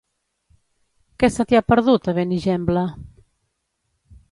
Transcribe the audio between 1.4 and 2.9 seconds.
t'hi ha perdut, a Benigembla?